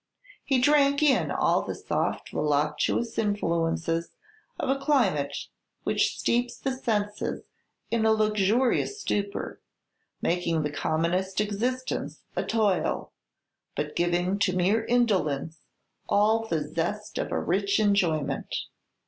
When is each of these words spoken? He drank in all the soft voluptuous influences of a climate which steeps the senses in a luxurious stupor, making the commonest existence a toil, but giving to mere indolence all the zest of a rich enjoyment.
He 0.43 0.57
drank 0.59 1.03
in 1.03 1.29
all 1.29 1.61
the 1.61 1.75
soft 1.75 2.31
voluptuous 2.31 3.19
influences 3.19 4.09
of 4.59 4.67
a 4.67 4.79
climate 4.79 5.37
which 5.83 6.17
steeps 6.17 6.57
the 6.57 6.71
senses 6.71 7.43
in 7.91 8.03
a 8.03 8.11
luxurious 8.11 8.99
stupor, 8.99 9.61
making 10.19 10.63
the 10.63 10.71
commonest 10.71 11.39
existence 11.39 12.23
a 12.35 12.43
toil, 12.43 13.13
but 13.75 13.95
giving 13.95 14.39
to 14.39 14.55
mere 14.55 14.83
indolence 14.85 15.61
all 16.09 16.47
the 16.47 16.67
zest 16.67 17.19
of 17.19 17.31
a 17.31 17.39
rich 17.39 17.79
enjoyment. 17.79 18.55